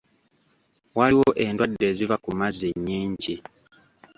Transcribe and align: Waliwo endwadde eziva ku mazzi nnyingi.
Waliwo 0.97 1.29
endwadde 1.45 1.83
eziva 1.91 2.15
ku 2.23 2.31
mazzi 2.39 2.69
nnyingi. 2.77 3.35